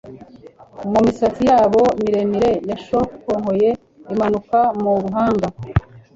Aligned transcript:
Mu 0.91 0.99
misatsi 1.05 1.43
yabo 1.51 1.81
miremire 2.01 2.51
yashokonkoye 2.69 3.69
imanuka 4.13 4.59
mu 4.81 4.91
ruhanga, 5.03 5.47